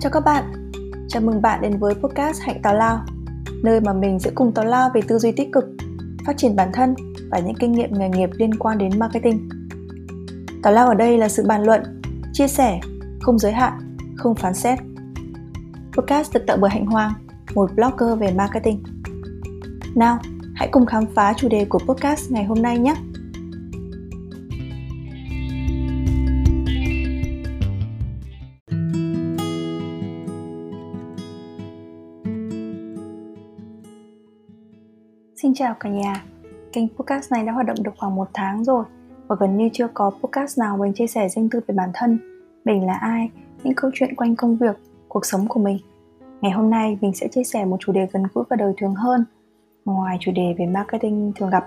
Chào 0.00 0.10
các 0.10 0.24
bạn, 0.24 0.70
chào 1.08 1.22
mừng 1.22 1.42
bạn 1.42 1.62
đến 1.62 1.78
với 1.78 1.94
podcast 1.94 2.40
Hạnh 2.42 2.62
Tào 2.62 2.74
Lao 2.74 3.04
Nơi 3.62 3.80
mà 3.80 3.92
mình 3.92 4.18
sẽ 4.18 4.30
cùng 4.34 4.52
tào 4.54 4.64
lao 4.64 4.90
về 4.94 5.00
tư 5.08 5.18
duy 5.18 5.32
tích 5.32 5.48
cực, 5.52 5.64
phát 6.26 6.36
triển 6.36 6.56
bản 6.56 6.70
thân 6.72 6.94
và 7.30 7.38
những 7.38 7.54
kinh 7.54 7.72
nghiệm 7.72 7.92
nghề 7.92 8.08
nghiệp 8.08 8.30
liên 8.32 8.54
quan 8.54 8.78
đến 8.78 8.98
marketing. 8.98 9.48
Tào 10.62 10.72
lao 10.72 10.88
ở 10.88 10.94
đây 10.94 11.18
là 11.18 11.28
sự 11.28 11.44
bàn 11.46 11.62
luận, 11.62 12.00
chia 12.32 12.48
sẻ, 12.48 12.80
không 13.20 13.38
giới 13.38 13.52
hạn, 13.52 13.96
không 14.16 14.34
phán 14.34 14.54
xét. 14.54 14.78
Podcast 15.96 16.34
được 16.34 16.44
tạo 16.46 16.56
bởi 16.60 16.70
Hạnh 16.70 16.86
Hoàng, 16.86 17.12
một 17.54 17.70
blogger 17.74 18.18
về 18.18 18.32
marketing. 18.32 18.82
Nào, 19.94 20.18
hãy 20.54 20.68
cùng 20.72 20.86
khám 20.86 21.04
phá 21.14 21.34
chủ 21.36 21.48
đề 21.48 21.64
của 21.64 21.78
podcast 21.78 22.30
ngày 22.30 22.44
hôm 22.44 22.62
nay 22.62 22.78
nhé! 22.78 22.94
Xin 35.42 35.54
chào 35.54 35.74
cả 35.80 35.88
nhà, 35.88 36.24
kênh 36.72 36.88
podcast 36.88 37.32
này 37.32 37.44
đã 37.44 37.52
hoạt 37.52 37.66
động 37.66 37.76
được 37.82 37.90
khoảng 37.98 38.14
một 38.14 38.28
tháng 38.34 38.64
rồi 38.64 38.84
và 39.26 39.36
gần 39.40 39.56
như 39.56 39.68
chưa 39.72 39.88
có 39.94 40.10
podcast 40.10 40.58
nào 40.58 40.76
mình 40.76 40.92
chia 40.92 41.06
sẻ 41.06 41.28
riêng 41.28 41.48
tư 41.50 41.60
về 41.66 41.74
bản 41.74 41.90
thân, 41.94 42.18
mình 42.64 42.86
là 42.86 42.94
ai, 42.94 43.30
những 43.64 43.74
câu 43.74 43.90
chuyện 43.94 44.16
quanh 44.16 44.36
công 44.36 44.56
việc, 44.56 44.76
cuộc 45.08 45.26
sống 45.26 45.48
của 45.48 45.60
mình. 45.60 45.78
Ngày 46.40 46.52
hôm 46.52 46.70
nay 46.70 46.98
mình 47.00 47.12
sẽ 47.14 47.28
chia 47.28 47.44
sẻ 47.44 47.64
một 47.64 47.76
chủ 47.80 47.92
đề 47.92 48.06
gần 48.12 48.22
gũi 48.34 48.44
và 48.50 48.56
đời 48.56 48.72
thường 48.76 48.94
hơn, 48.94 49.24
ngoài 49.84 50.16
chủ 50.20 50.32
đề 50.32 50.54
về 50.58 50.66
marketing 50.66 51.32
thường 51.36 51.50
gặp. 51.50 51.66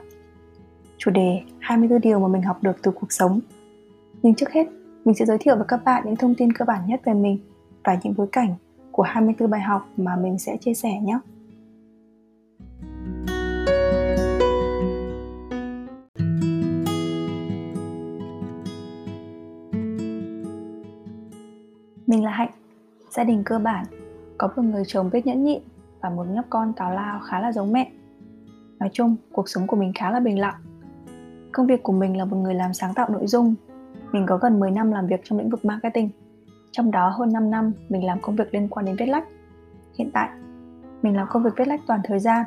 Chủ 0.97 1.11
đề 1.11 1.41
24 1.59 2.01
điều 2.01 2.19
mà 2.19 2.27
mình 2.27 2.41
học 2.41 2.63
được 2.63 2.75
từ 2.83 2.91
cuộc 2.91 3.11
sống. 3.11 3.39
Nhưng 4.23 4.35
trước 4.35 4.51
hết, 4.51 4.67
mình 5.05 5.15
sẽ 5.15 5.25
giới 5.25 5.37
thiệu 5.37 5.55
với 5.55 5.65
các 5.67 5.83
bạn 5.83 6.03
những 6.05 6.15
thông 6.15 6.35
tin 6.35 6.53
cơ 6.53 6.65
bản 6.65 6.81
nhất 6.87 7.01
về 7.05 7.13
mình 7.13 7.39
và 7.83 7.99
những 8.03 8.13
bối 8.17 8.27
cảnh 8.31 8.55
của 8.91 9.03
24 9.03 9.49
bài 9.49 9.61
học 9.61 9.87
mà 9.97 10.15
mình 10.15 10.39
sẽ 10.39 10.57
chia 10.57 10.73
sẻ 10.73 10.99
nhé. 11.01 11.19
Mình 22.13 22.23
là 22.23 22.31
Hạnh, 22.31 22.51
gia 23.09 23.23
đình 23.23 23.43
cơ 23.45 23.59
bản, 23.59 23.85
có 24.37 24.49
một 24.55 24.63
người 24.63 24.83
chồng 24.87 25.09
biết 25.13 25.25
nhẫn 25.25 25.43
nhịn 25.43 25.61
và 26.01 26.09
một 26.09 26.23
nhóc 26.23 26.45
con 26.49 26.73
tào 26.73 26.91
lao 26.93 27.19
khá 27.19 27.39
là 27.39 27.51
giống 27.51 27.71
mẹ. 27.71 27.91
Nói 28.79 28.89
chung, 28.93 29.15
cuộc 29.31 29.49
sống 29.49 29.67
của 29.67 29.75
mình 29.75 29.91
khá 29.95 30.11
là 30.11 30.19
bình 30.19 30.39
lặng. 30.39 30.55
Công 31.51 31.67
việc 31.67 31.83
của 31.83 31.93
mình 31.93 32.17
là 32.17 32.25
một 32.25 32.37
người 32.37 32.53
làm 32.53 32.73
sáng 32.73 32.93
tạo 32.93 33.09
nội 33.09 33.27
dung. 33.27 33.55
Mình 34.11 34.25
có 34.25 34.37
gần 34.37 34.59
10 34.59 34.71
năm 34.71 34.91
làm 34.91 35.07
việc 35.07 35.19
trong 35.23 35.39
lĩnh 35.39 35.49
vực 35.49 35.65
marketing. 35.65 36.09
Trong 36.71 36.91
đó 36.91 37.09
hơn 37.09 37.33
5 37.33 37.51
năm 37.51 37.71
mình 37.89 38.05
làm 38.05 38.21
công 38.21 38.35
việc 38.35 38.53
liên 38.53 38.67
quan 38.67 38.85
đến 38.85 38.95
viết 38.99 39.05
lách. 39.05 39.27
Hiện 39.97 40.09
tại, 40.13 40.29
mình 41.01 41.15
làm 41.15 41.27
công 41.29 41.43
việc 41.43 41.53
viết 41.57 41.67
lách 41.67 41.81
toàn 41.87 41.99
thời 42.03 42.19
gian. 42.19 42.45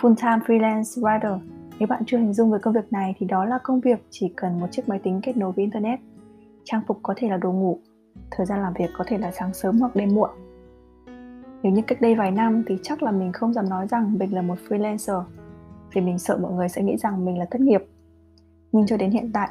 Full 0.00 0.14
time 0.14 0.38
freelance 0.46 1.02
writer. 1.02 1.38
Nếu 1.78 1.86
bạn 1.86 2.02
chưa 2.06 2.18
hình 2.18 2.34
dung 2.34 2.50
về 2.50 2.58
công 2.62 2.74
việc 2.74 2.92
này 2.92 3.14
thì 3.18 3.26
đó 3.26 3.44
là 3.44 3.58
công 3.62 3.80
việc 3.80 4.06
chỉ 4.10 4.32
cần 4.36 4.60
một 4.60 4.66
chiếc 4.70 4.88
máy 4.88 4.98
tính 4.98 5.20
kết 5.22 5.36
nối 5.36 5.52
với 5.52 5.62
internet. 5.62 6.00
Trang 6.64 6.80
phục 6.86 6.98
có 7.02 7.14
thể 7.16 7.28
là 7.28 7.36
đồ 7.36 7.52
ngủ, 7.52 7.78
thời 8.30 8.46
gian 8.46 8.62
làm 8.62 8.72
việc 8.78 8.90
có 8.98 9.04
thể 9.08 9.18
là 9.18 9.30
sáng 9.32 9.54
sớm 9.54 9.80
hoặc 9.80 9.96
đêm 9.96 10.14
muộn. 10.14 10.30
Nếu 11.62 11.72
như 11.72 11.82
cách 11.86 12.00
đây 12.00 12.14
vài 12.14 12.30
năm 12.30 12.62
thì 12.66 12.78
chắc 12.82 13.02
là 13.02 13.10
mình 13.10 13.32
không 13.32 13.52
dám 13.52 13.68
nói 13.68 13.86
rằng 13.88 14.18
mình 14.18 14.34
là 14.34 14.42
một 14.42 14.58
freelancer, 14.68 15.22
vì 15.92 16.00
mình 16.00 16.18
sợ 16.18 16.38
mọi 16.42 16.52
người 16.52 16.68
sẽ 16.68 16.82
nghĩ 16.82 16.96
rằng 16.96 17.24
mình 17.24 17.38
là 17.38 17.44
thất 17.50 17.60
nghiệp. 17.60 17.84
Nhưng 18.72 18.86
cho 18.86 18.96
đến 18.96 19.10
hiện 19.10 19.30
tại, 19.32 19.48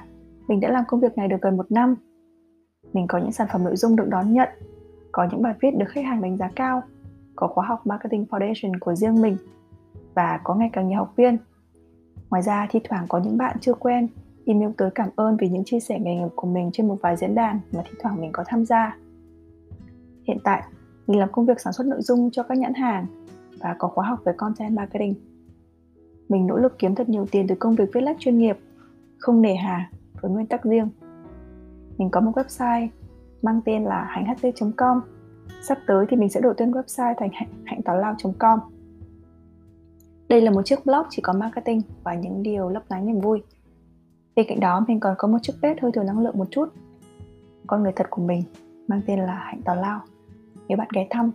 mình 0.47 0.59
đã 0.59 0.69
làm 0.69 0.83
công 0.87 0.99
việc 0.99 1.17
này 1.17 1.27
được 1.27 1.41
gần 1.41 1.57
một 1.57 1.71
năm. 1.71 1.95
Mình 2.93 3.07
có 3.07 3.17
những 3.17 3.31
sản 3.31 3.47
phẩm 3.51 3.63
nội 3.63 3.75
dung 3.75 3.95
được 3.95 4.07
đón 4.07 4.33
nhận, 4.33 4.49
có 5.11 5.27
những 5.31 5.41
bài 5.41 5.53
viết 5.61 5.71
được 5.77 5.89
khách 5.89 6.05
hàng 6.05 6.21
đánh 6.21 6.37
giá 6.37 6.49
cao, 6.55 6.81
có 7.35 7.47
khóa 7.47 7.65
học 7.65 7.87
marketing 7.87 8.25
foundation 8.29 8.71
của 8.79 8.95
riêng 8.95 9.21
mình 9.21 9.37
và 10.13 10.39
có 10.43 10.55
ngày 10.55 10.69
càng 10.73 10.87
nhiều 10.87 10.97
học 10.97 11.13
viên. 11.15 11.37
Ngoài 12.29 12.43
ra, 12.43 12.67
thi 12.69 12.79
thoảng 12.83 13.05
có 13.09 13.19
những 13.19 13.37
bạn 13.37 13.57
chưa 13.61 13.73
quen 13.73 14.07
email 14.45 14.71
tới 14.77 14.89
cảm 14.95 15.09
ơn 15.15 15.37
vì 15.37 15.49
những 15.49 15.63
chia 15.65 15.79
sẻ 15.79 15.99
nghề 15.99 16.15
nghiệp 16.15 16.31
của 16.35 16.47
mình 16.47 16.69
trên 16.73 16.87
một 16.87 16.97
vài 17.01 17.17
diễn 17.17 17.35
đàn 17.35 17.59
mà 17.71 17.83
thi 17.85 17.91
thoảng 18.01 18.21
mình 18.21 18.31
có 18.31 18.43
tham 18.47 18.65
gia. 18.65 18.97
Hiện 20.27 20.37
tại, 20.43 20.63
mình 21.07 21.19
làm 21.19 21.31
công 21.31 21.45
việc 21.45 21.61
sản 21.61 21.73
xuất 21.73 21.87
nội 21.87 22.01
dung 22.01 22.31
cho 22.31 22.43
các 22.43 22.57
nhãn 22.57 22.73
hàng 22.73 23.05
và 23.59 23.75
có 23.79 23.87
khóa 23.87 24.07
học 24.07 24.19
về 24.25 24.33
content 24.37 24.75
marketing. 24.75 25.13
Mình 26.29 26.47
nỗ 26.47 26.57
lực 26.57 26.79
kiếm 26.79 26.95
thật 26.95 27.09
nhiều 27.09 27.25
tiền 27.31 27.47
từ 27.47 27.55
công 27.55 27.75
việc 27.75 27.89
viết 27.93 28.01
lách 28.01 28.19
chuyên 28.19 28.37
nghiệp, 28.37 28.57
không 29.17 29.41
nề 29.41 29.55
hà 29.55 29.89
với 30.21 30.31
nguyên 30.31 30.45
tắc 30.45 30.63
riêng. 30.63 30.89
Mình 31.97 32.09
có 32.09 32.21
một 32.21 32.31
website 32.35 32.87
mang 33.41 33.61
tên 33.65 33.83
là 33.83 34.07
hànhht.com. 34.09 35.01
Sắp 35.67 35.77
tới 35.87 36.05
thì 36.09 36.17
mình 36.17 36.29
sẽ 36.29 36.41
đổi 36.41 36.53
tên 36.57 36.71
website 36.71 37.13
thành 37.17 37.29
hạnh 37.65 37.81
tào 37.81 37.97
lao.com. 37.97 38.59
Đây 40.29 40.41
là 40.41 40.51
một 40.51 40.61
chiếc 40.65 40.85
blog 40.85 41.03
chỉ 41.09 41.21
có 41.21 41.33
marketing 41.33 41.81
và 42.03 42.13
những 42.13 42.43
điều 42.43 42.69
lấp 42.69 42.83
lánh 42.89 43.05
niềm 43.05 43.21
vui. 43.21 43.41
Bên 44.35 44.45
cạnh 44.49 44.59
đó 44.59 44.85
mình 44.87 44.99
còn 44.99 45.15
có 45.17 45.27
một 45.27 45.37
chiếc 45.41 45.53
bếp 45.61 45.81
hơi 45.81 45.91
thừa 45.91 46.03
năng 46.03 46.19
lượng 46.19 46.37
một 46.37 46.47
chút. 46.51 46.69
Con 47.67 47.83
người 47.83 47.91
thật 47.95 48.07
của 48.09 48.21
mình 48.21 48.43
mang 48.87 49.01
tên 49.07 49.19
là 49.19 49.35
Hạnh 49.35 49.61
Tào 49.65 49.75
Lao. 49.75 50.01
Nếu 50.67 50.77
bạn 50.77 50.87
ghé 50.93 51.07
thăm, 51.09 51.31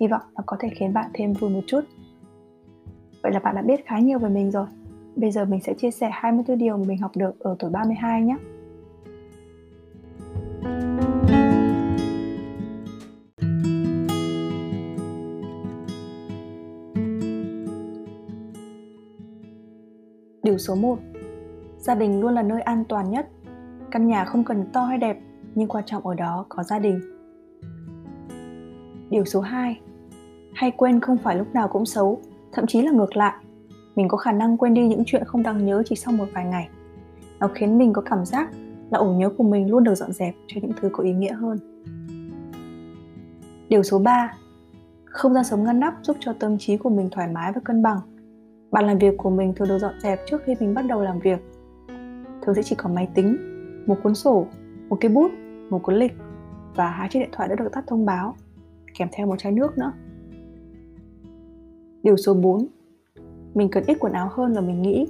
hy 0.00 0.06
vọng 0.06 0.22
nó 0.34 0.42
có 0.46 0.56
thể 0.60 0.68
khiến 0.68 0.92
bạn 0.92 1.10
thêm 1.14 1.32
vui 1.32 1.50
một 1.50 1.60
chút. 1.66 1.80
Vậy 3.22 3.32
là 3.32 3.38
bạn 3.38 3.54
đã 3.54 3.62
biết 3.62 3.86
khá 3.86 3.98
nhiều 3.98 4.18
về 4.18 4.28
mình 4.28 4.50
rồi. 4.50 4.66
Bây 5.16 5.30
giờ 5.30 5.44
mình 5.44 5.60
sẽ 5.60 5.74
chia 5.74 5.90
sẻ 5.90 6.10
24 6.12 6.58
điều 6.58 6.76
mà 6.76 6.84
mình 6.86 6.98
học 6.98 7.10
được 7.16 7.40
ở 7.40 7.56
tuổi 7.58 7.70
32 7.70 8.22
nhé. 8.22 8.36
Điều 20.42 20.58
số 20.58 20.74
1 20.74 20.98
gia 21.78 21.94
đình 21.94 22.20
luôn 22.20 22.34
là 22.34 22.42
nơi 22.42 22.60
an 22.60 22.84
toàn 22.88 23.10
nhất. 23.10 23.28
Căn 23.90 24.06
nhà 24.06 24.24
không 24.24 24.44
cần 24.44 24.66
to 24.72 24.84
hay 24.84 24.98
đẹp, 24.98 25.18
nhưng 25.54 25.68
quan 25.68 25.84
trọng 25.86 26.06
ở 26.06 26.14
đó 26.14 26.46
có 26.48 26.62
gia 26.62 26.78
đình. 26.78 27.00
Điều 29.10 29.24
số 29.24 29.40
2 29.40 29.80
hay 30.54 30.70
quên 30.70 31.00
không 31.00 31.16
phải 31.18 31.36
lúc 31.36 31.54
nào 31.54 31.68
cũng 31.68 31.86
xấu, 31.86 32.20
thậm 32.52 32.66
chí 32.66 32.82
là 32.82 32.90
ngược 32.90 33.16
lại. 33.16 33.34
Mình 33.96 34.08
có 34.08 34.16
khả 34.16 34.32
năng 34.32 34.56
quên 34.56 34.74
đi 34.74 34.88
những 34.88 35.02
chuyện 35.06 35.24
không 35.24 35.42
đáng 35.42 35.66
nhớ 35.66 35.82
chỉ 35.86 35.96
sau 35.96 36.14
một 36.14 36.26
vài 36.34 36.44
ngày. 36.44 36.68
Nó 37.40 37.48
khiến 37.54 37.78
mình 37.78 37.92
có 37.92 38.02
cảm 38.02 38.24
giác 38.24 38.50
là 38.90 38.98
ổ 38.98 39.12
nhớ 39.12 39.30
của 39.30 39.44
mình 39.44 39.70
luôn 39.70 39.84
được 39.84 39.94
dọn 39.94 40.12
dẹp 40.12 40.34
cho 40.46 40.60
những 40.62 40.72
thứ 40.80 40.88
có 40.92 41.04
ý 41.04 41.12
nghĩa 41.12 41.32
hơn. 41.32 41.58
Điều 43.68 43.82
số 43.82 43.98
3 43.98 44.34
không 45.04 45.34
gian 45.34 45.44
sống 45.44 45.64
ngăn 45.64 45.80
nắp 45.80 45.94
giúp 46.02 46.16
cho 46.20 46.32
tâm 46.32 46.58
trí 46.58 46.76
của 46.76 46.90
mình 46.90 47.08
thoải 47.10 47.28
mái 47.28 47.52
và 47.52 47.60
cân 47.64 47.82
bằng. 47.82 48.00
Bàn 48.70 48.86
làm 48.86 48.98
việc 48.98 49.14
của 49.16 49.30
mình 49.30 49.54
thường 49.56 49.68
được 49.68 49.78
dọn 49.78 50.00
dẹp 50.00 50.20
trước 50.26 50.42
khi 50.44 50.54
mình 50.60 50.74
bắt 50.74 50.82
đầu 50.88 51.02
làm 51.02 51.18
việc 51.18 51.38
thường 52.48 52.54
sẽ 52.54 52.62
chỉ 52.62 52.76
có 52.76 52.88
máy 52.88 53.08
tính, 53.14 53.36
một 53.86 53.96
cuốn 54.02 54.14
sổ, 54.14 54.46
một 54.88 54.96
cái 55.00 55.10
bút, 55.10 55.30
một 55.70 55.82
cuốn 55.82 55.94
lịch 55.94 56.12
và 56.74 56.90
hai 56.90 57.08
chiếc 57.08 57.18
điện 57.20 57.28
thoại 57.32 57.48
đã 57.48 57.54
được 57.54 57.72
tắt 57.72 57.84
thông 57.86 58.06
báo, 58.06 58.34
kèm 58.98 59.08
theo 59.12 59.26
một 59.26 59.36
chai 59.38 59.52
nước 59.52 59.78
nữa. 59.78 59.92
Điều 62.02 62.16
số 62.16 62.34
4 62.34 62.66
Mình 63.54 63.68
cần 63.70 63.84
ít 63.86 63.96
quần 64.00 64.12
áo 64.12 64.28
hơn 64.32 64.52
là 64.52 64.60
mình 64.60 64.82
nghĩ. 64.82 65.06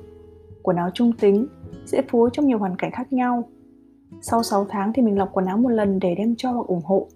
Quần 0.63 0.77
áo 0.77 0.91
trung 0.95 1.13
tính, 1.21 1.47
dễ 1.87 2.03
phối 2.03 2.31
trong 2.33 2.47
nhiều 2.47 2.59
hoàn 2.59 2.77
cảnh 2.77 2.91
khác 2.91 3.13
nhau. 3.13 3.49
Sau 4.21 4.43
6 4.43 4.67
tháng 4.69 4.93
thì 4.93 5.03
mình 5.03 5.19
lọc 5.19 5.33
quần 5.33 5.47
áo 5.47 5.57
một 5.57 5.69
lần 5.69 5.99
để 5.99 6.15
đem 6.15 6.35
cho 6.37 6.51
hoặc 6.51 6.67
ủng 6.67 6.83
hộ. 6.85 7.07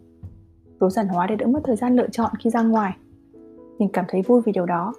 Tối 0.79 0.91
giản 0.91 1.09
hóa 1.09 1.27
để 1.27 1.37
đỡ 1.37 1.47
mất 1.47 1.61
thời 1.65 1.77
gian 1.77 1.97
lựa 1.97 2.09
chọn 2.09 2.31
khi 2.41 2.51
ra 2.51 2.63
ngoài. 2.63 2.97
Mình 3.79 3.89
cảm 3.93 4.05
thấy 4.09 4.23
vui 4.23 4.43
vì 4.45 4.53
điều 4.53 4.67
đó. 4.67 4.95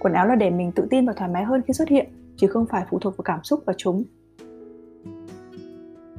Quần 0.00 0.12
áo 0.12 0.26
là 0.26 0.34
để 0.34 0.50
mình 0.50 0.72
tự 0.72 0.86
tin 0.90 1.06
và 1.06 1.12
thoải 1.12 1.30
mái 1.30 1.44
hơn 1.44 1.62
khi 1.66 1.74
xuất 1.74 1.88
hiện 1.88 2.06
chứ 2.36 2.46
không 2.46 2.66
phải 2.66 2.86
phụ 2.90 2.98
thuộc 2.98 3.16
vào 3.16 3.22
cảm 3.22 3.44
xúc 3.44 3.62
và 3.66 3.72
chúng. 3.76 4.04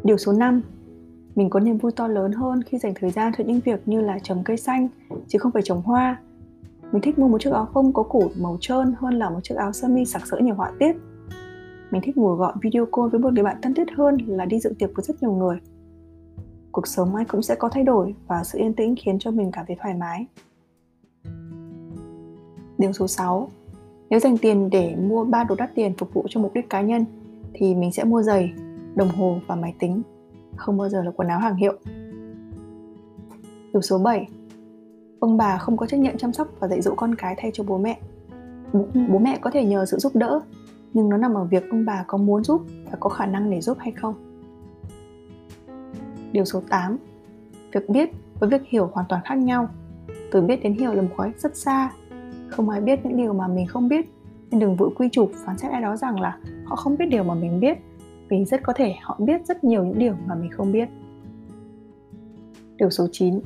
Điều 0.04 0.18
số 0.18 0.34
5 0.34 0.62
Mình 1.38 1.50
có 1.50 1.60
niềm 1.60 1.78
vui 1.78 1.92
to 1.92 2.08
lớn 2.08 2.32
hơn 2.32 2.64
khi 2.64 2.78
dành 2.78 2.94
thời 2.96 3.12
gian 3.12 3.32
cho 3.38 3.44
những 3.44 3.60
việc 3.60 3.88
như 3.88 4.02
là 4.02 4.20
trồng 4.24 4.44
cây 4.44 4.58
xanh, 4.58 4.88
chứ 5.28 5.40
không 5.40 5.52
phải 5.52 5.62
trồng 5.66 5.82
hoa. 5.82 6.18
Mình 6.92 7.02
thích 7.02 7.20
mua 7.20 7.28
một 7.28 7.42
chiếc 7.42 7.54
áo 7.54 7.68
phông 7.74 7.94
có 7.94 8.04
cổ 8.04 8.30
màu 8.42 8.58
trơn 8.62 8.94
hơn 9.00 9.14
là 9.14 9.30
một 9.30 9.40
chiếc 9.44 9.56
áo 9.56 9.74
sơ 9.74 9.88
mi 9.88 10.06
sặc 10.06 10.28
sỡ 10.28 10.38
nhiều 10.38 10.56
họa 10.56 10.72
tiết. 10.80 10.96
Mình 11.92 12.02
thích 12.06 12.18
ngồi 12.18 12.36
gọi 12.36 12.54
video 12.62 12.86
call 12.86 13.10
với 13.10 13.20
một 13.20 13.34
người 13.34 13.44
bạn 13.44 13.58
thân 13.62 13.74
thiết 13.74 13.88
hơn 13.98 14.18
là 14.28 14.46
đi 14.46 14.60
dự 14.60 14.74
tiệc 14.80 14.90
với 14.96 15.04
rất 15.04 15.24
nhiều 15.24 15.32
người. 15.32 15.58
Cuộc 16.72 16.88
sống 16.88 17.16
ai 17.16 17.26
cũng 17.26 17.42
sẽ 17.42 17.56
có 17.56 17.70
thay 17.70 17.84
đổi 17.84 18.16
và 18.28 18.44
sự 18.44 18.60
yên 18.60 18.74
tĩnh 18.74 18.96
khiến 18.98 19.20
cho 19.20 19.32
mình 19.32 19.52
cảm 19.52 19.66
thấy 19.68 19.78
thoải 19.82 19.94
mái. 19.94 20.28
Điều 22.78 22.94
số 22.94 23.08
6 23.08 23.50
nếu 24.10 24.20
dành 24.20 24.38
tiền 24.38 24.70
để 24.70 24.96
mua 24.96 25.24
ba 25.26 25.44
đồ 25.44 25.56
đắt 25.56 25.76
tiền 25.76 25.94
phục 25.98 26.14
vụ 26.14 26.26
cho 26.30 26.42
mục 26.42 26.54
đích 26.54 26.70
cá 26.70 26.82
nhân 26.82 27.06
thì 27.54 27.76
mình 27.76 27.92
sẽ 27.92 28.04
mua 28.04 28.22
giày, 28.22 28.54
đồng 28.96 29.10
hồ 29.10 29.40
và 29.48 29.56
máy 29.56 29.74
tính, 29.80 30.02
không 30.56 30.78
bao 30.78 30.90
giờ 30.90 31.04
là 31.04 31.12
quần 31.12 31.28
áo 31.28 31.40
hàng 31.40 31.56
hiệu. 31.56 31.74
Điều 33.74 33.82
số 33.82 33.98
7 33.98 34.28
Ông 35.20 35.38
bà 35.38 35.58
không 35.58 35.78
có 35.78 35.86
trách 35.86 36.00
nhiệm 36.00 36.18
chăm 36.18 36.34
sóc 36.34 36.48
và 36.60 36.68
dạy 36.68 36.82
dỗ 36.82 36.96
con 36.96 37.16
cái 37.16 37.36
thay 37.38 37.52
cho 37.54 37.64
bố 37.64 37.78
mẹ. 37.78 38.00
Bố, 38.74 38.86
bố 39.10 39.20
mẹ 39.20 39.38
có 39.42 39.52
thể 39.52 39.66
nhờ 39.66 39.86
sự 39.86 39.98
giúp 39.98 40.16
đỡ, 40.16 40.42
nhưng 40.94 41.10
nó 41.10 41.18
nằm 41.18 41.34
ở 41.34 41.44
việc 41.44 41.64
ông 41.70 41.86
bà 41.86 42.04
có 42.08 42.18
muốn 42.18 42.44
giúp 42.44 42.62
và 42.92 42.98
có 43.00 43.10
khả 43.10 43.26
năng 43.26 43.50
để 43.50 43.62
giúp 43.62 43.78
hay 43.80 43.92
không. 43.92 44.14
Điều 46.32 46.46
số 46.46 46.62
8 46.70 46.98
Việc 47.72 47.90
biết 47.90 48.10
với 48.40 48.50
việc 48.50 48.62
hiểu 48.68 48.90
hoàn 48.94 49.06
toàn 49.10 49.22
khác 49.26 49.36
nhau 49.36 49.70
từ 50.32 50.42
biết 50.42 50.64
đến 50.64 50.74
hiểu 50.74 50.94
là 50.94 51.02
một 51.02 51.10
khoảng 51.18 51.32
rất 51.38 51.58
xa 51.58 51.92
không 52.48 52.70
ai 52.70 52.82
biết 52.82 53.06
những 53.06 53.18
điều 53.18 53.34
mà 53.34 53.48
mình 53.48 53.68
không 53.68 53.88
biết. 53.88 54.14
Nên 54.52 54.60
đừng 54.60 54.76
vội 54.76 54.90
quy 54.96 55.10
chụp, 55.12 55.32
phán 55.46 55.58
xét 55.58 55.72
ai 55.72 55.82
đó 55.82 55.96
rằng 55.96 56.20
là 56.20 56.38
họ 56.66 56.76
không 56.76 56.98
biết 56.98 57.06
điều 57.06 57.24
mà 57.24 57.34
mình 57.34 57.60
biết, 57.60 57.78
vì 58.30 58.46
rất 58.46 58.64
có 58.64 58.74
thể 58.74 58.96
họ 59.02 59.18
biết 59.20 59.46
rất 59.48 59.64
nhiều 59.64 59.86
những 59.86 60.00
điều 60.00 60.14
mà 60.28 60.36
mình 60.36 60.52
không 60.52 60.72
biết. 60.72 60.90
Điều 62.78 62.90
số 62.90 63.08
9 63.12 63.40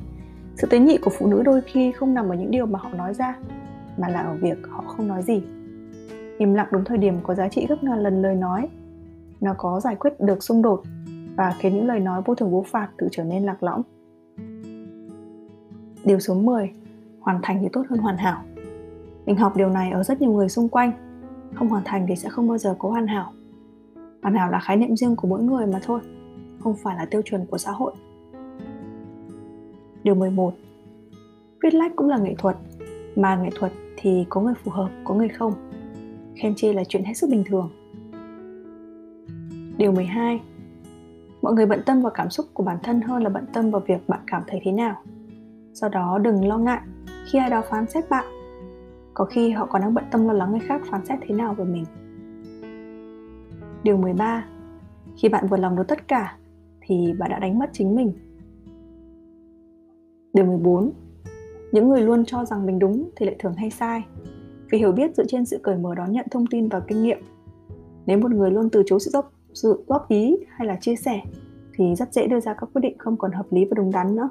sự 0.55 0.67
tế 0.67 0.79
nhị 0.79 0.97
của 0.97 1.11
phụ 1.19 1.27
nữ 1.27 1.41
đôi 1.43 1.61
khi 1.61 1.91
không 1.91 2.13
nằm 2.13 2.29
ở 2.29 2.35
những 2.35 2.51
điều 2.51 2.65
mà 2.65 2.79
họ 2.79 2.89
nói 2.89 3.13
ra, 3.13 3.35
mà 3.97 4.09
là 4.09 4.19
ở 4.19 4.35
việc 4.41 4.57
họ 4.69 4.83
không 4.87 5.07
nói 5.07 5.23
gì. 5.23 5.41
Im 6.37 6.53
lặng 6.53 6.67
đúng 6.71 6.83
thời 6.85 6.97
điểm 6.97 7.19
có 7.23 7.35
giá 7.35 7.49
trị 7.49 7.65
gấp 7.69 7.83
ngàn 7.83 7.99
lần 7.99 8.21
lời 8.21 8.35
nói. 8.35 8.69
Nó 9.41 9.53
có 9.57 9.79
giải 9.79 9.95
quyết 9.95 10.19
được 10.19 10.43
xung 10.43 10.61
đột 10.61 10.83
và 11.35 11.55
khiến 11.59 11.75
những 11.75 11.87
lời 11.87 11.99
nói 11.99 12.21
vô 12.25 12.35
thường 12.35 12.51
vô 12.51 12.63
phạt 12.67 12.89
tự 12.97 13.07
trở 13.11 13.23
nên 13.23 13.43
lạc 13.43 13.63
lõng. 13.63 13.81
Điều 16.03 16.19
số 16.19 16.33
10 16.33 16.71
hoàn 17.19 17.39
thành 17.43 17.59
thì 17.61 17.67
tốt 17.73 17.83
hơn 17.89 17.99
hoàn 17.99 18.17
hảo 18.17 18.41
mình 19.25 19.35
học 19.35 19.53
điều 19.55 19.69
này 19.69 19.91
ở 19.91 20.03
rất 20.03 20.21
nhiều 20.21 20.31
người 20.31 20.49
xung 20.49 20.69
quanh. 20.69 20.91
Không 21.55 21.69
hoàn 21.69 21.83
thành 21.85 22.05
thì 22.09 22.15
sẽ 22.15 22.29
không 22.29 22.47
bao 22.47 22.57
giờ 22.57 22.75
có 22.79 22.89
hoàn 22.89 23.07
hảo. 23.07 23.33
Hoàn 24.21 24.35
hảo 24.35 24.51
là 24.51 24.59
khái 24.59 24.77
niệm 24.77 24.95
riêng 24.95 25.15
của 25.15 25.27
mỗi 25.27 25.43
người 25.43 25.65
mà 25.65 25.79
thôi, 25.83 25.99
không 26.59 26.75
phải 26.83 26.95
là 26.95 27.05
tiêu 27.05 27.21
chuẩn 27.25 27.45
của 27.45 27.57
xã 27.57 27.71
hội. 27.71 27.93
Điều 30.03 30.15
11 30.15 30.53
viết 31.63 31.73
lách 31.73 31.95
cũng 31.95 32.09
là 32.09 32.17
nghệ 32.17 32.35
thuật, 32.37 32.57
mà 33.15 33.35
nghệ 33.35 33.49
thuật 33.55 33.71
thì 33.97 34.25
có 34.29 34.41
người 34.41 34.53
phù 34.63 34.71
hợp, 34.71 34.89
có 35.03 35.13
người 35.13 35.29
không? 35.29 35.53
Khen 36.35 36.55
chê 36.55 36.73
là 36.73 36.83
chuyện 36.83 37.03
hết 37.03 37.13
sức 37.13 37.29
bình 37.29 37.43
thường. 37.47 37.69
Điều 39.77 39.91
12 39.91 40.41
mọi 41.41 41.53
người 41.53 41.65
bận 41.65 41.81
tâm 41.85 42.01
vào 42.01 42.11
cảm 42.15 42.29
xúc 42.29 42.45
của 42.53 42.63
bản 42.63 42.77
thân 42.83 43.01
hơn 43.01 43.23
là 43.23 43.29
bận 43.29 43.45
tâm 43.53 43.71
vào 43.71 43.81
việc 43.87 44.07
bạn 44.07 44.19
cảm 44.27 44.43
thấy 44.47 44.59
thế 44.63 44.71
nào. 44.71 44.95
Do 45.73 45.89
đó 45.89 46.17
đừng 46.17 46.47
lo 46.47 46.57
ngại 46.57 46.81
khi 47.25 47.39
ai 47.39 47.49
đó 47.49 47.61
phán 47.69 47.87
xét 47.87 48.09
bạn 48.09 48.25
có 49.13 49.25
khi 49.25 49.49
họ 49.49 49.65
còn 49.65 49.81
đang 49.81 49.93
bận 49.93 50.03
tâm 50.11 50.27
lo 50.27 50.33
lắng 50.33 50.51
người 50.51 50.59
khác 50.59 50.81
phán 50.85 51.05
xét 51.05 51.19
thế 51.21 51.35
nào 51.35 51.53
về 51.53 51.65
mình. 51.65 51.85
Điều 53.83 53.97
13 53.97 54.45
khi 55.17 55.29
bạn 55.29 55.47
vừa 55.47 55.57
lòng 55.57 55.75
được 55.75 55.87
tất 55.87 56.07
cả 56.07 56.37
thì 56.81 57.13
bạn 57.19 57.29
đã 57.31 57.39
đánh 57.39 57.59
mất 57.59 57.69
chính 57.73 57.95
mình. 57.95 58.13
Điều 60.33 60.45
14 60.45 60.91
những 61.71 61.89
người 61.89 62.01
luôn 62.01 62.25
cho 62.25 62.45
rằng 62.45 62.65
mình 62.65 62.79
đúng 62.79 63.09
thì 63.15 63.25
lại 63.25 63.35
thường 63.39 63.53
hay 63.53 63.69
sai 63.69 64.05
vì 64.71 64.77
hiểu 64.77 64.91
biết 64.91 65.15
dựa 65.15 65.25
trên 65.27 65.45
sự 65.45 65.59
cởi 65.63 65.77
mở 65.77 65.95
đón 65.95 66.11
nhận 66.11 66.25
thông 66.31 66.47
tin 66.47 66.67
và 66.67 66.79
kinh 66.79 67.03
nghiệm. 67.03 67.17
Nếu 68.05 68.17
một 68.17 68.31
người 68.31 68.51
luôn 68.51 68.69
từ 68.69 68.83
chối 68.85 68.99
sự 68.99 69.11
góp, 69.13 69.33
sự 69.53 69.83
góp 69.87 70.09
ý 70.09 70.37
hay 70.49 70.67
là 70.67 70.77
chia 70.81 70.95
sẻ 70.95 71.21
thì 71.73 71.95
rất 71.95 72.13
dễ 72.13 72.27
đưa 72.27 72.39
ra 72.39 72.53
các 72.53 72.69
quyết 72.73 72.81
định 72.81 72.97
không 72.97 73.17
còn 73.17 73.31
hợp 73.31 73.45
lý 73.51 73.65
và 73.65 73.71
đúng 73.75 73.91
đắn 73.91 74.15
nữa. 74.15 74.29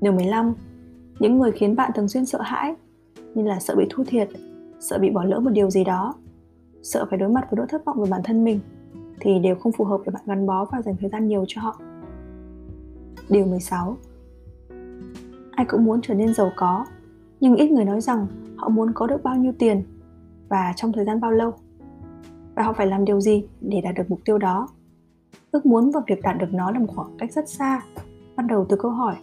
Điều 0.00 0.12
15 0.12 0.54
những 1.18 1.38
người 1.38 1.52
khiến 1.52 1.76
bạn 1.76 1.90
thường 1.94 2.08
xuyên 2.08 2.26
sợ 2.26 2.42
hãi 2.42 2.74
như 3.34 3.42
là 3.42 3.60
sợ 3.60 3.74
bị 3.76 3.86
thu 3.90 4.04
thiệt, 4.04 4.28
sợ 4.80 4.98
bị 4.98 5.10
bỏ 5.10 5.24
lỡ 5.24 5.40
một 5.40 5.50
điều 5.50 5.70
gì 5.70 5.84
đó, 5.84 6.14
sợ 6.82 7.06
phải 7.10 7.18
đối 7.18 7.28
mặt 7.28 7.46
với 7.50 7.56
nỗi 7.56 7.66
thất 7.68 7.84
vọng 7.84 8.00
về 8.00 8.10
bản 8.10 8.20
thân 8.24 8.44
mình 8.44 8.60
thì 9.20 9.38
đều 9.38 9.54
không 9.54 9.72
phù 9.72 9.84
hợp 9.84 10.00
để 10.06 10.10
bạn 10.14 10.22
gắn 10.26 10.46
bó 10.46 10.64
và 10.64 10.82
dành 10.82 10.96
thời 11.00 11.10
gian 11.10 11.28
nhiều 11.28 11.44
cho 11.48 11.60
họ. 11.60 11.80
Điều 13.28 13.46
16 13.46 13.96
Ai 15.50 15.66
cũng 15.68 15.84
muốn 15.84 16.00
trở 16.02 16.14
nên 16.14 16.34
giàu 16.34 16.50
có, 16.56 16.86
nhưng 17.40 17.56
ít 17.56 17.70
người 17.70 17.84
nói 17.84 18.00
rằng 18.00 18.26
họ 18.56 18.68
muốn 18.68 18.92
có 18.94 19.06
được 19.06 19.22
bao 19.22 19.36
nhiêu 19.36 19.52
tiền 19.58 19.82
và 20.48 20.72
trong 20.76 20.92
thời 20.92 21.04
gian 21.04 21.20
bao 21.20 21.30
lâu. 21.30 21.52
Và 22.54 22.62
họ 22.62 22.72
phải 22.72 22.86
làm 22.86 23.04
điều 23.04 23.20
gì 23.20 23.44
để 23.60 23.80
đạt 23.80 23.94
được 23.94 24.10
mục 24.10 24.20
tiêu 24.24 24.38
đó. 24.38 24.68
Ước 25.50 25.66
muốn 25.66 25.90
và 25.90 26.00
việc 26.06 26.22
đạt 26.22 26.38
được 26.38 26.52
nó 26.52 26.70
là 26.70 26.78
một 26.78 26.86
khoảng 26.96 27.16
cách 27.18 27.32
rất 27.32 27.48
xa, 27.48 27.82
bắt 28.36 28.46
đầu 28.48 28.66
từ 28.68 28.76
câu 28.76 28.90
hỏi 28.90 29.14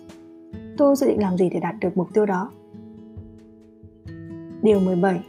tôi 0.82 0.96
dự 0.96 1.08
định 1.08 1.22
làm 1.22 1.38
gì 1.38 1.50
để 1.50 1.60
đạt 1.60 1.76
được 1.82 1.98
mục 1.98 2.14
tiêu 2.14 2.26
đó. 2.26 2.50
Điều 4.62 4.80
17 4.80 5.24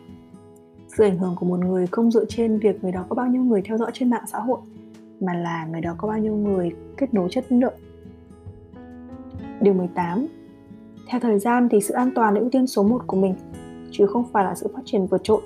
Sự 0.88 1.04
ảnh 1.04 1.18
hưởng 1.18 1.34
của 1.36 1.46
một 1.46 1.58
người 1.58 1.86
không 1.86 2.10
dựa 2.10 2.24
trên 2.24 2.58
việc 2.58 2.82
người 2.82 2.92
đó 2.92 3.04
có 3.08 3.14
bao 3.14 3.26
nhiêu 3.26 3.42
người 3.42 3.62
theo 3.62 3.78
dõi 3.78 3.90
trên 3.94 4.10
mạng 4.10 4.24
xã 4.26 4.38
hội, 4.38 4.58
mà 5.20 5.34
là 5.34 5.66
người 5.66 5.80
đó 5.80 5.94
có 5.98 6.08
bao 6.08 6.18
nhiêu 6.18 6.36
người 6.36 6.72
kết 6.96 7.14
nối 7.14 7.28
chất 7.30 7.52
lượng. 7.52 7.74
Điều 9.60 9.74
18 9.74 10.26
Theo 11.08 11.20
thời 11.20 11.38
gian 11.38 11.68
thì 11.68 11.80
sự 11.80 11.94
an 11.94 12.10
toàn 12.14 12.34
là 12.34 12.40
ưu 12.40 12.50
tiên 12.50 12.66
số 12.66 12.82
1 12.82 13.02
của 13.06 13.16
mình, 13.16 13.34
chứ 13.90 14.06
không 14.06 14.24
phải 14.32 14.44
là 14.44 14.54
sự 14.54 14.68
phát 14.74 14.82
triển 14.84 15.06
vượt 15.06 15.24
trội. 15.24 15.42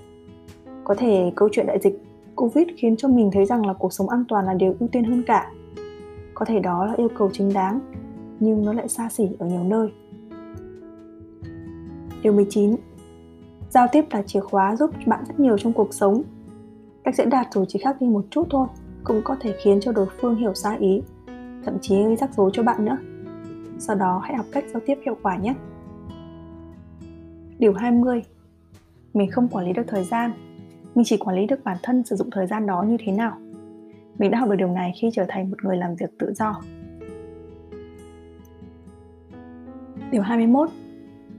Có 0.85 0.95
thể 0.95 1.33
câu 1.37 1.49
chuyện 1.53 1.67
đại 1.67 1.79
dịch 1.83 2.03
Covid 2.35 2.69
khiến 2.77 2.97
cho 2.97 3.09
mình 3.09 3.31
thấy 3.33 3.47
rằng 3.47 3.67
là 3.67 3.73
cuộc 3.73 3.93
sống 3.93 4.09
an 4.09 4.25
toàn 4.29 4.45
là 4.45 4.55
điều 4.55 4.75
ưu 4.81 4.89
tiên 4.89 5.05
hơn 5.05 5.23
cả. 5.27 5.53
Có 6.35 6.45
thể 6.45 6.61
đó 6.61 6.87
là 6.87 6.95
yêu 6.97 7.09
cầu 7.19 7.31
chính 7.33 7.53
đáng 7.53 7.81
nhưng 8.41 8.65
nó 8.65 8.73
lại 8.73 8.89
xa 8.89 9.09
xỉ 9.09 9.29
ở 9.39 9.47
nhiều 9.47 9.65
nơi. 9.65 9.89
Điều 12.23 12.33
19 12.33 12.77
Giao 13.71 13.87
tiếp 13.93 14.05
là 14.11 14.23
chìa 14.23 14.41
khóa 14.41 14.77
giúp 14.77 14.91
bạn 15.07 15.25
rất 15.29 15.41
nhiều 15.41 15.59
trong 15.59 15.73
cuộc 15.73 15.95
sống. 15.95 16.23
Cách 17.05 17.15
diễn 17.15 17.31
đạt 17.31 17.47
dù 17.53 17.65
chỉ 17.69 17.79
khác 17.79 17.97
đi 18.01 18.07
một 18.07 18.25
chút 18.31 18.47
thôi 18.51 18.67
cũng 19.05 19.21
có 19.25 19.37
thể 19.41 19.55
khiến 19.63 19.81
cho 19.81 19.93
đối 19.93 20.07
phương 20.21 20.37
hiểu 20.37 20.55
sai 20.55 20.79
ý, 20.79 21.03
thậm 21.65 21.79
chí 21.81 22.03
gây 22.03 22.17
rắc 22.17 22.35
rối 22.35 22.51
cho 22.53 22.63
bạn 22.63 22.85
nữa. 22.85 22.99
Sau 23.79 23.97
đó 23.97 24.21
hãy 24.25 24.37
học 24.37 24.47
cách 24.53 24.65
giao 24.73 24.83
tiếp 24.87 24.95
hiệu 25.05 25.17
quả 25.23 25.37
nhé. 25.37 25.55
Điều 27.59 27.73
20 27.73 28.23
Mình 29.15 29.31
không 29.31 29.49
quản 29.49 29.67
lý 29.67 29.73
được 29.73 29.83
thời 29.87 30.05
gian, 30.05 30.31
mình 30.95 31.05
chỉ 31.05 31.17
quản 31.17 31.37
lý 31.37 31.47
được 31.47 31.65
bản 31.65 31.77
thân 31.83 32.05
sử 32.05 32.17
dụng 32.17 32.31
thời 32.31 32.47
gian 32.47 32.67
đó 32.67 32.83
như 32.83 32.97
thế 33.07 33.13
nào. 33.13 33.39
Mình 34.19 34.31
đã 34.31 34.39
học 34.39 34.49
được 34.49 34.57
điều 34.57 34.69
này 34.69 34.93
khi 35.01 35.11
trở 35.13 35.25
thành 35.29 35.51
một 35.51 35.65
người 35.65 35.77
làm 35.77 35.95
việc 35.95 36.19
tự 36.19 36.33
do. 36.35 36.61
Điều 40.17 40.23
21 40.23 40.69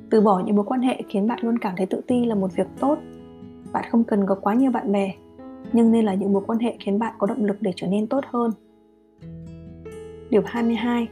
Từ 0.10 0.22
bỏ 0.22 0.42
những 0.46 0.56
mối 0.56 0.66
quan 0.66 0.82
hệ 0.82 1.02
khiến 1.10 1.28
bạn 1.28 1.40
luôn 1.42 1.58
cảm 1.60 1.74
thấy 1.78 1.86
tự 1.86 2.02
ti 2.08 2.26
là 2.26 2.36
một 2.36 2.52
việc 2.56 2.68
tốt. 2.80 2.98
Bạn 3.74 3.86
không 3.92 4.04
cần 4.04 4.26
có 4.26 4.36
quá 4.36 4.54
nhiều 4.54 4.72
bạn 4.72 4.92
bè, 4.92 5.14
nhưng 5.74 5.92
nên 5.92 6.06
là 6.06 6.14
những 6.14 6.34
mối 6.34 6.44
quan 6.48 6.60
hệ 6.60 6.78
khiến 6.80 7.00
bạn 7.00 7.14
có 7.18 7.28
động 7.28 7.46
lực 7.46 7.58
để 7.62 7.72
trở 7.76 7.88
nên 7.88 8.08
tốt 8.08 8.24
hơn. 8.28 8.52
Điều 10.30 10.42
22 10.46 11.08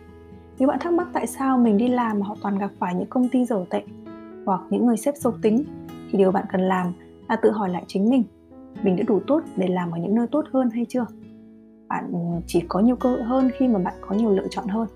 Nếu 0.59 0.67
bạn 0.67 0.79
thắc 0.79 0.93
mắc 0.93 1.07
tại 1.13 1.27
sao 1.27 1.57
mình 1.57 1.77
đi 1.77 1.87
làm 1.87 2.19
mà 2.19 2.25
họ 2.27 2.35
toàn 2.41 2.57
gặp 2.57 2.71
phải 2.79 2.95
những 2.95 3.09
công 3.09 3.29
ty 3.29 3.45
dở 3.45 3.65
tệ 3.69 3.83
hoặc 4.45 4.61
những 4.69 4.85
người 4.85 4.97
sếp 4.97 5.17
xấu 5.17 5.33
tính 5.41 5.63
thì 6.11 6.17
điều 6.17 6.31
bạn 6.31 6.45
cần 6.51 6.61
làm 6.61 6.93
là 7.29 7.35
tự 7.35 7.51
hỏi 7.51 7.69
lại 7.69 7.83
chính 7.87 8.09
mình 8.09 8.23
mình 8.83 8.95
đã 8.95 9.03
đủ 9.07 9.19
tốt 9.27 9.43
để 9.55 9.67
làm 9.67 9.91
ở 9.91 9.97
những 9.97 10.15
nơi 10.15 10.27
tốt 10.27 10.45
hơn 10.53 10.69
hay 10.69 10.85
chưa 10.89 11.05
bạn 11.87 12.11
chỉ 12.47 12.63
có 12.67 12.79
nhiều 12.79 12.95
cơ 12.95 13.09
hội 13.09 13.23
hơn 13.23 13.49
khi 13.57 13.67
mà 13.67 13.79
bạn 13.79 13.93
có 14.01 14.15
nhiều 14.15 14.31
lựa 14.31 14.47
chọn 14.49 14.67
hơn 14.67 14.87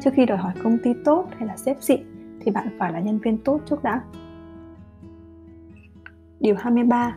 Trước 0.00 0.10
khi 0.14 0.26
đòi 0.26 0.38
hỏi 0.38 0.52
công 0.62 0.78
ty 0.84 0.90
tốt 1.04 1.26
hay 1.38 1.48
là 1.48 1.56
sếp 1.56 1.82
xịn, 1.82 2.00
thì 2.40 2.50
bạn 2.50 2.68
phải 2.78 2.92
là 2.92 3.00
nhân 3.00 3.18
viên 3.18 3.38
tốt 3.38 3.60
trước 3.66 3.82
đã. 3.82 4.00
Điều 6.40 6.54
23. 6.58 7.16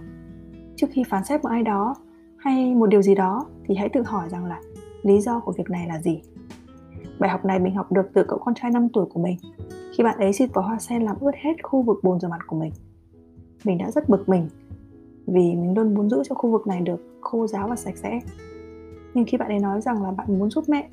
Trước 0.76 0.88
khi 0.92 1.04
phán 1.10 1.24
xét 1.24 1.44
một 1.44 1.50
ai 1.50 1.64
đó 1.64 1.96
hay 2.38 2.76
một 2.76 2.88
điều 2.88 3.02
gì 3.02 3.16
đó 3.16 3.46
thì 3.66 3.76
hãy 3.76 3.90
tự 3.90 4.04
hỏi 4.04 4.30
rằng 4.30 4.46
là 4.46 4.62
lý 5.02 5.22
do 5.22 5.40
của 5.40 5.52
việc 5.52 5.70
này 5.70 5.88
là 5.88 6.02
gì. 6.02 6.22
Bài 7.20 7.30
học 7.30 7.46
này 7.46 7.60
mình 7.60 7.76
học 7.76 7.92
được 7.92 8.10
từ 8.14 8.24
cậu 8.28 8.40
con 8.40 8.54
trai 8.54 8.72
5 8.72 8.90
tuổi 8.90 9.06
của 9.06 9.20
mình 9.20 9.38
khi 9.98 10.04
bạn 10.04 10.18
ấy 10.20 10.34
xịt 10.34 10.50
vào 10.54 10.66
hoa 10.66 10.80
sen 10.80 11.04
làm 11.04 11.16
ướt 11.20 11.32
hết 11.36 11.54
khu 11.64 11.82
vực 11.82 12.00
bồn 12.04 12.20
rửa 12.20 12.28
mặt 12.28 12.40
của 12.48 12.56
mình. 12.56 12.72
Mình 13.66 13.78
đã 13.78 13.92
rất 13.92 14.10
bực 14.10 14.30
mình 14.30 14.48
vì 15.28 15.56
mình 15.56 15.74
luôn 15.76 15.94
muốn 15.94 16.10
giữ 16.10 16.24
cho 16.30 16.36
khu 16.36 16.52
vực 16.52 16.68
này 16.68 16.82
được 16.82 17.20
khô 17.22 17.48
ráo 17.48 17.68
và 17.68 17.76
sạch 17.76 17.98
sẽ. 17.98 18.20
Nhưng 19.14 19.26
khi 19.26 19.38
bạn 19.38 19.50
ấy 19.50 19.60
nói 19.60 19.82
rằng 19.82 20.04
là 20.04 20.12
bạn 20.12 20.40
muốn 20.40 20.50
giúp 20.50 20.64
mẹ 20.68 20.90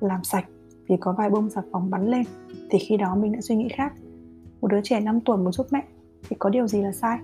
làm 0.00 0.24
sạch 0.24 0.44
vì 0.88 0.96
có 1.00 1.14
vài 1.18 1.30
bông 1.30 1.50
xà 1.50 1.62
phòng 1.72 1.90
bắn 1.90 2.06
lên 2.06 2.22
thì 2.70 2.78
khi 2.78 2.96
đó 2.96 3.14
mình 3.14 3.32
đã 3.32 3.40
suy 3.40 3.56
nghĩ 3.56 3.68
khác. 3.68 3.92
Một 4.60 4.68
đứa 4.68 4.80
trẻ 4.82 5.00
5 5.00 5.20
tuổi 5.20 5.36
muốn 5.36 5.52
giúp 5.52 5.66
mẹ 5.70 5.84
thì 6.28 6.36
có 6.38 6.50
điều 6.50 6.66
gì 6.66 6.82
là 6.82 6.92
sai? 6.92 7.18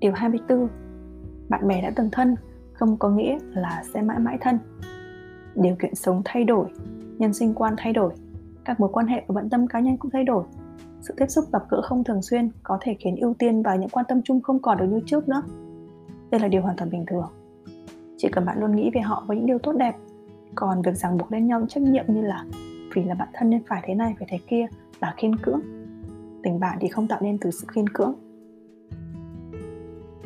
Điều 0.00 0.12
24 0.12 0.68
Bạn 1.48 1.68
bè 1.68 1.82
đã 1.82 1.92
từng 1.96 2.08
thân 2.12 2.34
không 2.72 2.96
có 2.96 3.10
nghĩa 3.10 3.38
là 3.52 3.82
sẽ 3.94 4.02
mãi 4.02 4.18
mãi 4.18 4.38
thân. 4.40 4.58
Điều 5.54 5.76
kiện 5.82 5.94
sống 5.94 6.22
thay 6.24 6.44
đổi, 6.44 6.66
nhân 7.18 7.32
sinh 7.32 7.54
quan 7.54 7.74
thay 7.78 7.92
đổi 7.92 8.12
Các 8.64 8.80
mối 8.80 8.90
quan 8.92 9.06
hệ 9.06 9.24
và 9.26 9.32
bận 9.34 9.50
tâm 9.50 9.66
cá 9.66 9.80
nhân 9.80 9.96
cũng 9.96 10.10
thay 10.10 10.24
đổi. 10.24 10.44
Sự 11.00 11.14
tiếp 11.16 11.26
xúc 11.26 11.44
gặp 11.52 11.62
gỡ 11.70 11.82
không 11.82 12.04
thường 12.04 12.22
xuyên 12.22 12.50
có 12.62 12.78
thể 12.80 12.96
khiến 12.98 13.16
ưu 13.16 13.34
tiên 13.34 13.62
và 13.62 13.76
những 13.76 13.88
quan 13.88 14.06
tâm 14.08 14.22
chung 14.22 14.40
không 14.40 14.58
còn 14.58 14.78
được 14.78 14.86
như 14.86 15.00
trước 15.06 15.28
nữa. 15.28 15.42
Đây 16.30 16.40
là 16.40 16.48
điều 16.48 16.62
hoàn 16.62 16.76
toàn 16.76 16.90
bình 16.90 17.04
thường. 17.06 17.26
Chỉ 18.16 18.28
cần 18.32 18.44
bạn 18.46 18.60
luôn 18.60 18.76
nghĩ 18.76 18.90
về 18.94 19.00
họ 19.00 19.24
với 19.26 19.36
những 19.36 19.46
điều 19.46 19.58
tốt 19.58 19.72
đẹp 19.72 19.96
còn 20.54 20.82
việc 20.82 20.94
ràng 20.94 21.18
buộc 21.18 21.32
lên 21.32 21.46
nhau 21.46 21.66
trách 21.68 21.82
nhiệm 21.82 22.04
như 22.08 22.20
là 22.20 22.44
vì 22.94 23.04
là 23.04 23.14
bạn 23.14 23.28
thân 23.32 23.50
nên 23.50 23.62
phải 23.66 23.82
thế 23.86 23.94
này, 23.94 24.14
phải 24.18 24.28
thế 24.30 24.38
kia 24.46 24.66
là 25.00 25.14
khiên 25.16 25.36
cưỡng. 25.36 25.60
Tình 26.42 26.60
bạn 26.60 26.78
thì 26.80 26.88
không 26.88 27.08
tạo 27.08 27.18
nên 27.22 27.38
từ 27.38 27.50
sự 27.50 27.66
khiên 27.74 27.88
cưỡng. 27.88 28.14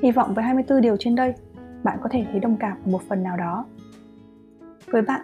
Hy 0.02 0.10
vọng 0.10 0.34
với 0.34 0.44
24 0.44 0.80
điều 0.80 0.96
trên 0.96 1.14
đây, 1.14 1.34
bạn 1.82 1.98
có 2.02 2.08
thể 2.08 2.26
thấy 2.30 2.40
đồng 2.40 2.56
cảm 2.56 2.76
ở 2.84 2.90
một 2.90 3.02
phần 3.08 3.22
nào 3.22 3.36
đó. 3.36 3.64
Với 4.86 5.02
bạn, 5.02 5.20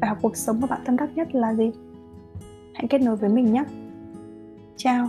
bài 0.00 0.08
học 0.08 0.18
cuộc 0.22 0.36
sống 0.36 0.60
mà 0.60 0.66
bạn 0.66 0.80
tâm 0.84 0.96
đắc 0.96 1.10
nhất 1.14 1.34
là 1.34 1.54
gì? 1.54 1.70
Hãy 2.74 2.86
kết 2.90 2.98
nối 2.98 3.16
với 3.16 3.30
mình 3.30 3.52
nhé. 3.52 3.64
Chào! 4.76 5.08